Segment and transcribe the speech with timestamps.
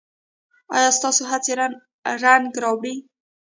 [0.75, 1.53] ایا ستاسو هڅې
[2.23, 2.95] رنګ راوړي؟